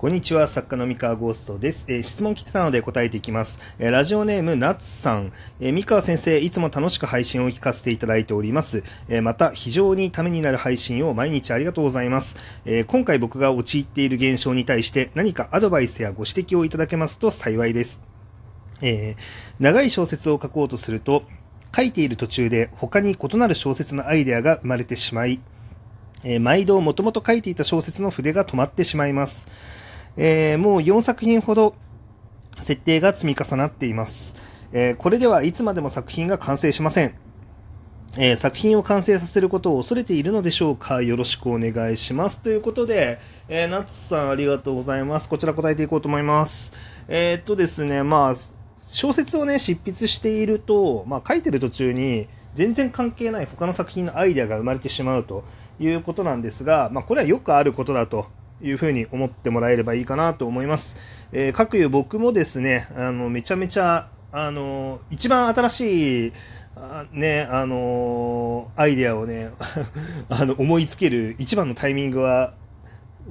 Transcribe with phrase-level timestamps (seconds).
[0.00, 1.84] こんにちは、作家の三河ゴーストです。
[1.86, 3.58] えー質問来てたので答えていきます。
[3.78, 5.30] えーラジオネーム、ナッツさん。
[5.60, 8.82] えー三河先生、いつも楽しく配信を聞かせていただいております。
[9.10, 12.36] えーまた、非常にためになる配信を毎日ありがとうございます。
[12.64, 18.00] えー今回僕が陥っている現象に対して何かアドバイスやご指摘をいただけますと幸いです。
[18.80, 21.24] えー長い小説を書こうとすると、
[21.76, 25.40] 書いている途中で他に異なる小説のアイデアが生まれてしまい、
[26.24, 29.46] えー毎度もともと書いていた小説の筆が止まってしまいます。
[30.22, 31.74] えーもう4作品ほど
[32.60, 34.34] 設定が積み重なっています。
[34.70, 37.14] えーこれではいつまでも作品が完成しません。
[38.18, 41.00] えー作品を完成させることを恐れているのでしょうか？
[41.00, 42.38] よろしくお願いします。
[42.38, 45.28] ということで、えーナッツさんありがとうございます。
[45.30, 46.74] こちら答えていこうと思います。
[47.08, 48.36] えーっとですね、まあ、
[48.92, 55.44] 小説をね、執筆していると、まあ、書いてる途中に、全然関係ない他の作品のアイデアが生まれてしまうと
[55.78, 58.26] いうことなんですが、まあ、これはよくあることだと
[58.62, 60.96] いうふうに思ってもらえればいいかなと思います。
[61.32, 66.32] えー、各いう僕もですね、あの、めちゃめちゃ、あの、一番新しい、
[66.76, 69.50] あね、あのアイデアをね、
[70.28, 72.54] あの、思いつける一番のタイミングは、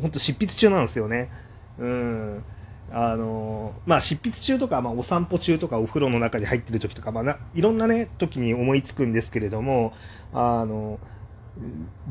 [0.02, 1.30] 本当執筆中なんですよね。
[1.77, 2.43] うん。
[2.91, 9.93] あのまあ、執筆中とか、まあ、お散歩中とか、お風呂の中に入ってる時とか、まあな、いろんなね、時に思いつくんですけれども、
[10.33, 10.99] あの、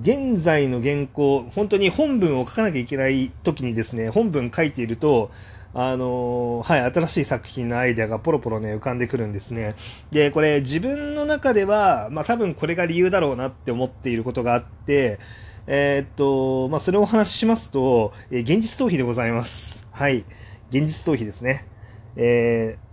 [0.02, 5.30] 現在の原稿、本当に本文を書かなきゃいけない時にですね、本文書いていると、
[5.74, 9.76] あのはい、新しい作品のアイデアがポロポロね、浮かんでくるんですね。
[10.10, 15.18] で、これ自分の中では、まあ多分これが理由だろうなって思っていることがあって、
[15.66, 19.84] えーっと、まあそれをお話ししますと、え現実逃避でございます。
[19.90, 20.24] はい。
[20.70, 21.66] 現実逃避ですね。
[22.16, 22.87] えー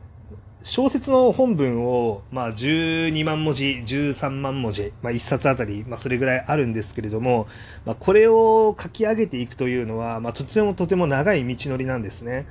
[0.67, 7.45] 小説の本文を、まあ、12万文字、13万文字、まあ、1冊あたり、まあ、それぐらいあるんですけれども、
[7.85, 12.47] まあ、これを書き上げていくというのは、まあ、とてもとても長い道のりなんですね。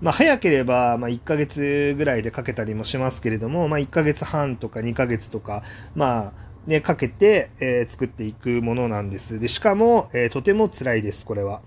[0.00, 5.62] まあ、早ければ、まあ、1ヶ月ぐらいで書けたりもしますけれども、まあ、1ヶ月半とか2ヶ月とか、
[5.94, 9.38] まあ、ね、かけて、えー作っていくものなんです。
[9.38, 11.62] で、しかも、えーとても辛いです、これは。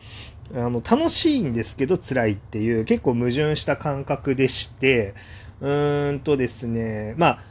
[0.54, 5.16] あの、楽しいんですけど辛いっていう、結構矛盾した感覚でして、
[5.62, 7.44] うーんとですね、まあ、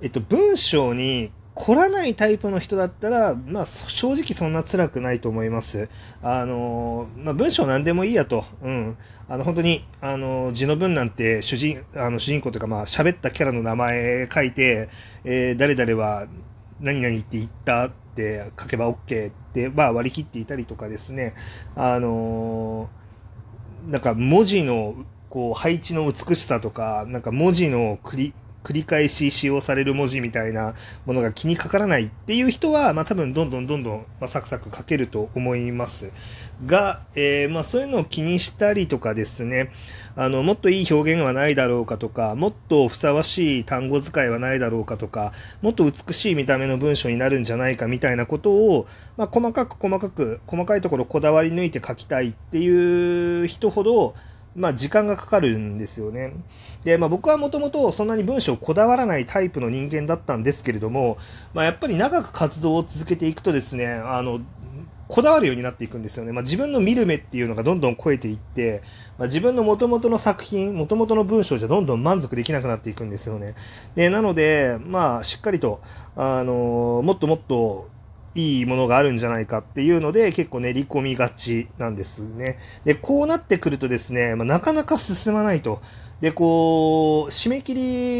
[0.00, 5.88] えっと、文章に凝らないタイプの人だったら、まあ、正直そんな辛くないと思います。
[6.22, 8.44] あの、まあ、文章なんでもいいやと。
[8.62, 8.96] うん。
[9.28, 14.88] あの、本当に、あの、字の文なんて主人、あの、主人公というか、まあ、喋ったキャラの名前書いて、
[15.24, 16.26] えー誰々は
[16.80, 21.34] 何々って言ったって書けば OK って、まあ、割り切っていたりとかですね。
[21.76, 22.88] あの
[23.88, 24.94] なんか文字の
[25.34, 30.74] こう配置の美しさとか、なんか文字の繰り繰り返し使用される文字みたいな
[31.06, 36.12] ものが気にかからないっていう人は、まあ多分どんどんどんどん、まあ、サクサク書けると思います。
[36.66, 39.72] が、えーまあそういうのを気にしたりとかですね、
[40.14, 54.14] あの、もっといい表現はないだろうかとか、もっとふさわしい単語遣いはないだろうかとか、もっと美しい見た目の文章になるんじゃないかみたいなことを、ま細かく細かく、細かいところこだわり抜いて書きたいっていう人ほど、
[54.56, 56.34] まあ時間がかかるんですよね。
[56.84, 61.18] で、まあ僕はもともとそんなに文章をこだわらないタイプの人間だったんですけれども、
[61.52, 64.40] まあやっぱり長く活動を続けていくとですね、あの、
[65.06, 66.32] こだわるようになっていくんですよね。
[66.32, 68.82] まあ自分の見る目っていうのがどんどん超えていって、
[69.18, 73.54] まあ自分の元々の作品、元々の文章じゃどんどん満足できなくなっていくんですよね。
[73.96, 75.80] で、なので、まあしっかりと、
[76.16, 77.88] あのもっともっと
[78.34, 82.58] いいものがあるんじゃないかっていうので、結構練り込みがちなんですね。
[82.84, 85.80] で、こうなってくるとですね、まあ、なかなか進まないと。
[86.20, 87.74] で、こう、締め切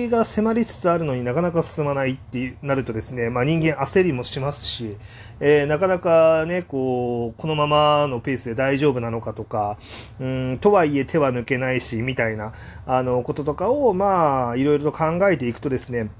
[0.05, 4.97] りが迫りつつあるのになかなか進まないってなるとですね、まあ人間焦りもしますし、
[5.41, 9.79] えーなかなかね、こう、このままのペースで大丈夫なのかとか、
[10.21, 12.53] うん、とはいえ手は抜けないし、みたいな、
[12.87, 16.11] あの、こととかを、まあ、いろいろと考えていくとですね、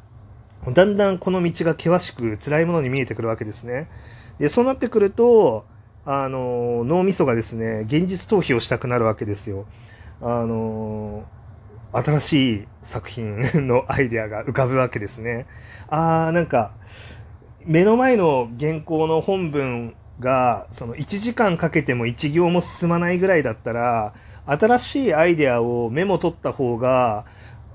[0.73, 3.89] だんだんこの道が険しく辛いものに見えてくるわけですね。
[4.39, 5.67] で、そうなってくると、
[6.07, 9.67] あの、脳みそがですね、現実逃避をしたくなるわけですよ。
[10.21, 11.25] あの、
[11.93, 15.47] 新しい作品のアイデアが浮かぶわけですね。
[15.89, 16.73] あー、なんか、
[17.65, 24.15] 目の前の原稿の本文が、その1時間かけても1行も進まないぐらいだったら、
[24.47, 27.25] 新しいアイデアをメモ取った方が、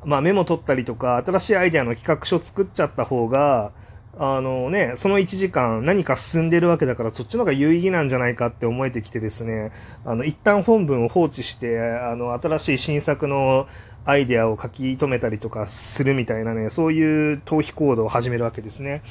[0.05, 3.71] まあメモ取ったりとか、新しいアイデアの企画書作っちゃった方が、
[4.17, 9.71] あのね、その1時間何か進んでるわけだから、そっちの方が有意義なんじゃないかって思えてきてですね、
[10.05, 13.67] あの、一旦本文を放置して、あの、新しい新作の
[14.05, 19.03] アイデアを書き留めたりとかするみたいなね、そういう逃避行動を始めるわけですね。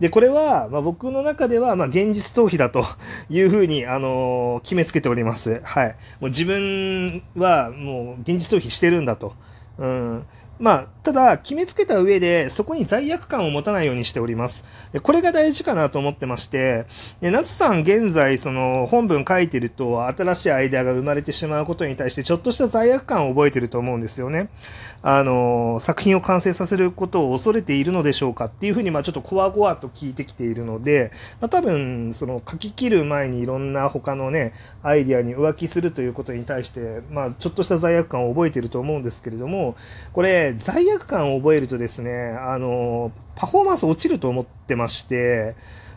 [0.00, 2.84] で、これは、まあ、僕の中では、まあ、現実逃避だと
[3.28, 5.60] いうふうに、あのー、決めつけております。
[5.62, 5.96] はい。
[6.20, 9.34] もう自分は、もう、現実逃避してるんだと。
[9.80, 10.26] うん。
[10.60, 14.62] まあ、ただ、決めつけた上で、そこに罪悪感を持たないようにしております。
[14.92, 16.84] でこれが大事かなと思ってまして、
[17.22, 24.50] で夏さん現在、その、本文書いてると、新しいアイデアが生まれてしまうことに対して、ちょっとした罪悪感を覚えてると思うんですよね。
[25.02, 31.10] あの、作品を完成させることを恐れているのでしょうかっていうふうに、まあ、ちょっとこわごわと聞いてきているので、
[31.40, 34.52] まあ、多分、その、書き切る前にいろんな他のね、
[34.82, 39.74] アイデアに浮気するということに対して、まあ、ちょっとした罪悪感を覚えてると思うんですけれども、
[40.12, 45.54] これ、罪悪感を覚えるとですね、あの、パフォーマンス落ちると思ってまして、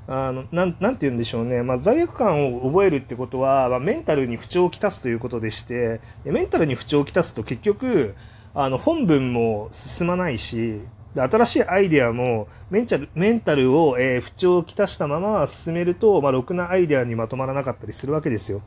[0.08, 8.16] あのな、て言うんでしょうね、まあ、罪悪感を覚えるってことは、まあ、メンタルに不調をきたすということでして、メンタルに不調をきたすと結局、
[8.54, 10.82] あの、本文も進まないし、
[11.16, 18.62] 新しいアイデアもメンチャルメンタルを、えー、不調をきたしたまま進めると、まあ、ろくなアイデアにまとまらなかったりするわけですよ。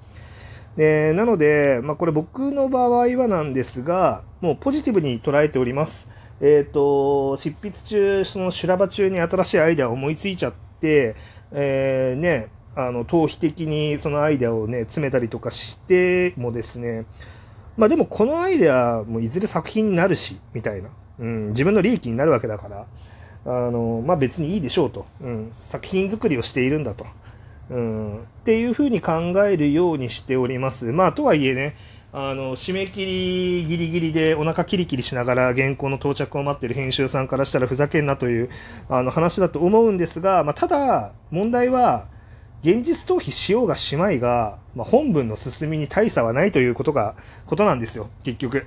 [0.77, 6.09] でなので、まあ、これ僕の場合はなんですが、もうポジティブに捉えております。
[6.41, 11.17] えっ、ー、と、執筆中、その修羅場中に新しいアイデアを思いついちゃって、
[11.53, 17.07] えー、ね、あの、逃避的にそのアイデアをね、詰めたりとかしてもですね、
[17.79, 20.91] まあでもこのアイデアもいずれ作品になるし、みたいな。
[21.19, 22.87] うん、自分の利益になるわけだから、
[23.47, 25.07] あの、まあ別にいいでしょうと。
[25.23, 27.07] うん、作品作りをしているんだと。
[27.71, 29.13] うん、っていうふうに考
[29.47, 30.85] えるようにしております。
[30.87, 31.77] まあ、とはいえね、
[32.13, 38.51] あの、締め切りギリギリでお腹キリキリしながら原稿の到着を待ってる編集さんからしたらふざけんなという
[38.89, 42.07] あの話だと思うんですが、まあ、ただ、問題は、
[42.63, 47.17] 現実逃避しようがしまいが、まあ、本文の進みに大差はないということが、
[47.47, 48.67] ことなんですよ、結局。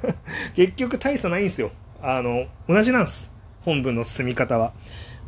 [0.56, 1.70] 結局大差ないんですよ。
[2.02, 3.30] あの、同じなんです。
[3.64, 4.72] 本文の進み方は。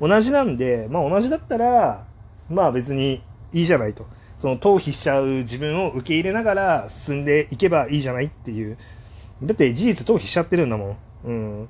[0.00, 2.04] 同じなんで、まあ同じだったら、
[2.50, 4.06] まあ別にいいじゃないと。
[4.38, 8.78] その逃避しちゃう自分を受け入れながら進んでいけばいいじゃないっていう。
[9.42, 10.96] だって事実逃避しちゃってるんだもん。
[11.24, 11.68] うん。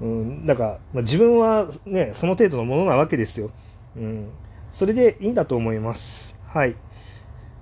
[0.00, 3.50] うん、だから、まあ、自分はね、その程度のものなわけですよ。
[3.96, 4.28] うん。
[4.72, 6.34] それでいいんだと思います。
[6.48, 6.76] はい。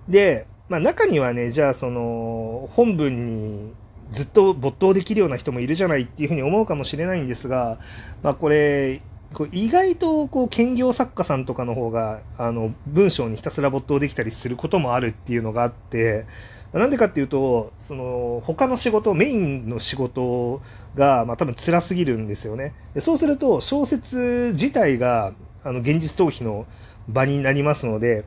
[0.09, 3.73] で、まあ中にはね、じゃあその、本文に
[4.13, 7.79] ずっと没頭できるような人もいるじゃないっていうふうに思うかもしれないんですが、
[8.23, 9.03] まあこれ、
[9.35, 16.27] こう意外とこう兼業作家さんとかの方があの文章にひたすら没頭できたりすることもあるっていうのがあって
[16.73, 20.61] なんでかっていうとその他の仕事メインの仕事
[20.95, 22.75] が、まあ、多分辛すぎるんですよね。
[22.95, 25.33] でそうすると小説自体が
[25.65, 26.67] あの現実逃避の
[27.09, 28.25] 場になりますので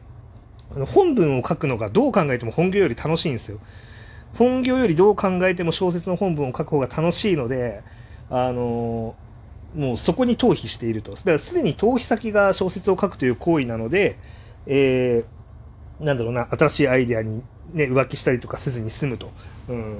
[0.93, 3.59] 本文を書くのがどう考えても本業より楽しいんですよ。
[4.35, 7.83] 本業よりどう考えても小説の本文を書く方が楽しいので
[8.29, 9.15] あの
[9.75, 11.13] もうそこに逃避していると。
[11.13, 14.17] だからすでに逃避先が小説を書くという行為なので、
[14.65, 17.41] えー、なんだろうな、新しいアイデアに、
[17.73, 19.31] ね、浮気したりとかせずに済むと。
[19.69, 19.99] うん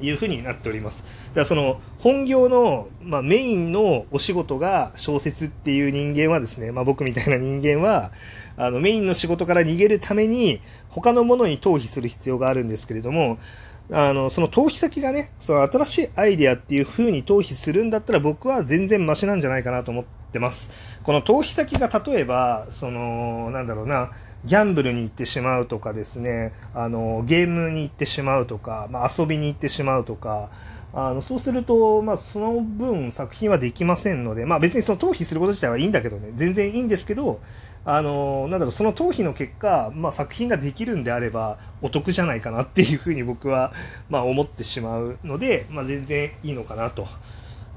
[0.00, 1.02] いうふうになっております。
[1.28, 8.12] だからその本業の、まあ、メインのお仕事が小説っていう人間はですね、まあ、僕みたいな人間は
[8.56, 13.38] あのメインの仕事から逃げるために他のものに逃避する必要があるんですけれども、
[13.90, 20.68] あの、その逃避先がね、その新しいアイデアっていう風に逃避するんだったら僕は全然マシなんじゃないかなと思ってます。
[21.02, 24.12] この逃避先が例えば、その、なんだろうな、
[24.44, 30.50] ギャンブルに行ってしまうとかですね、あの、ゲームに行ってしまうとか、まあ、遊びに行ってしまうとか、
[30.94, 37.40] あのそうすると、まあ、その分作品はできませんので、まあ、別にその逃避すること自体はいいんだけどね、全然いいんですけど、
[37.90, 43.72] あのなんだろうその逃避の結果、まあ、作品ができるんであればお得じゃないかなっていうふうに僕は、
[44.10, 47.08] まあ、思ってしまうので、まあ、全然いいのかなと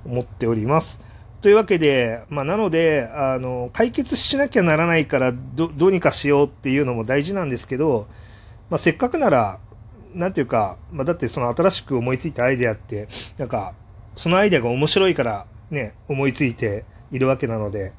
[0.03, 0.99] 思っております。
[1.39, 8.07] というわけで、まあ、なのであの解決しなきゃならないからどどうにかしようっていうのも大事なんですけど、
[8.69, 9.59] まあ、せっかくなら
[10.13, 13.75] なんていうか、まあ、だってその新しく思いついたアイデアってなんか
[14.17, 17.93] そのアイデアが面白いからね思いついているわけなので。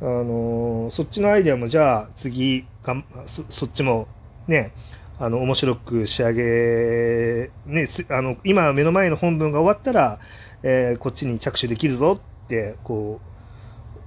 [0.00, 4.08] あの、そっちのアイデアもじゃあ次がそそっちも
[4.46, 4.72] ね
[5.18, 10.18] あの面白く仕上げ、ね、あの今目の前の本文が終わったら、
[10.62, 13.20] えー、こっちに着手できるぞってこ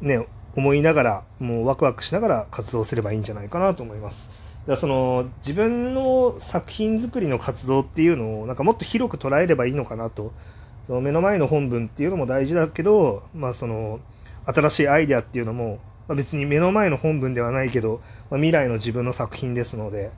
[0.01, 4.27] う、ね、思いながらもうワクワクしながら活動すればいいんじゃないかなと思います。
[4.62, 10.31] だからその自分の作品作りの活動っていうのをなんかもっと広く捉えればいいのかなと
[10.88, 14.00] その目の前の本文っていうのも大事だけど、まあ、その
[14.45, 20.12] 新しいアイデアっていうのも、まあ、別に目の前の本文ではないけど、まあ、未来の自分の作品ですので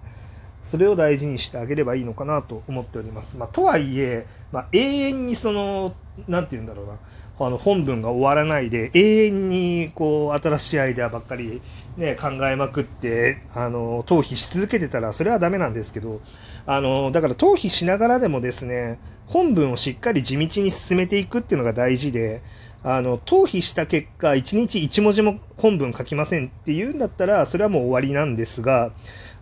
[0.66, 3.38] それを大事にしてあげればいいのかなと思っております。
[3.38, 5.94] まあ、とはいえ、まあ、永遠にその、
[6.28, 6.94] なんて言うんだろうな、
[7.38, 11.62] あの本文が終わらないで、永遠にこう新しいアイデアばっかり、
[11.98, 16.22] ね、考えまくってあの逃避し続けてたら、それはダメなんですけど、
[16.66, 22.42] あのだから逃避しながらでもですね、本文をしっかり地道に進めていくっていうのが大事で、
[22.88, 28.92] あの逃避した結果、1日1文字も本文書きませんっていうんだったら、それはもう終わりなんですが、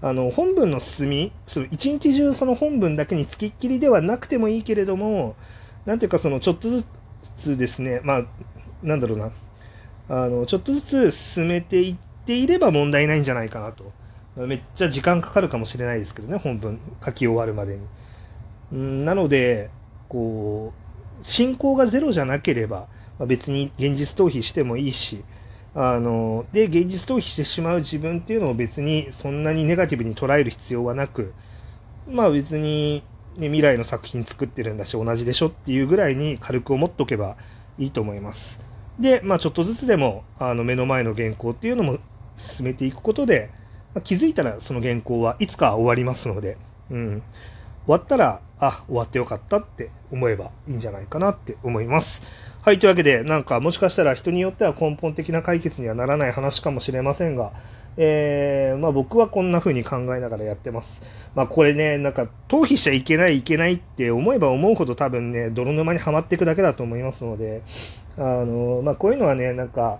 [0.01, 5.35] あの本文の進み、その1日中その本文だけにつきっきりではなくてもいいけれども、
[5.85, 6.85] なんていうか、そのちょっとず
[7.37, 8.25] つですね、まあ、
[8.81, 9.31] なんだろうな、
[10.07, 13.91] あのちょっとずつ進めていっていれば問題ないんじゃないかなと。
[14.37, 17.81] めっちゃ時間かかるかもしれないですけどね、本文書き終わるまでに。
[18.71, 19.69] うんなので、
[20.07, 20.71] こ
[21.21, 22.87] う、進行がゼロじゃなければ、
[23.25, 25.23] 別に現実逃避してもいいし、
[25.75, 31.33] あの、で、現実逃避してしまう自分っていうのを別にそんなにネガティブに捉える必要はなく、
[32.07, 33.03] まあ別に、
[33.37, 37.35] ね、未来の作品作ってるんだし同じでしょっていうぐらいに軽く思っとけば
[37.79, 38.59] いいと思います。
[38.99, 41.97] で、まあちょっとずつでもあの目の前の原稿っていうのも
[42.37, 43.49] 進めていくことで、
[43.95, 46.57] まあ、気づいたらその原稿はいつか終わりますので、
[46.91, 47.23] うん。
[47.85, 52.21] 終わったら、あ、終わってよかったって思えばいいんじゃないかなって思います。
[52.65, 57.51] はい、というわけで、なんかもしかしたら人によっては根本的な解決にはならない話かもしれませんが、
[57.97, 61.01] えー、まあ、僕はこんな風に考えながらやってます。
[61.35, 67.63] まあ、これね、なんか、逃避しちゃいけない、いけないって思えば思うほど多分ね、泥沼にはまっていくだけだと思いますので、
[68.17, 69.99] あの、まあ、こういうのはね、なんか、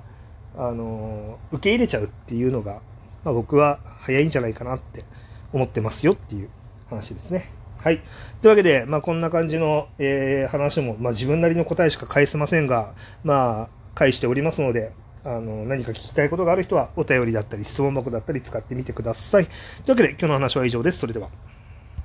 [0.58, 2.80] あの、受け入れちゃうっていうのが、
[3.26, 5.04] ま、僕は早いんじゃないかなって
[5.52, 6.50] 思ってますよっていう
[6.90, 7.63] 話ですね。
[7.84, 8.02] はい。
[8.42, 12.94] というわけで、まあ、こんな感じの、えー、話も、まあ、自分なりの答えしか返せませんが、
[13.26, 14.94] まあ、返しておりますので、
[15.26, 19.48] あの、何か聞きたいことがある人は、お便りだったり、質問箱だったり使ってみてください。
[19.48, 19.54] とい
[19.88, 21.00] うわけで、今日の話は以上です。
[21.00, 21.28] それでは。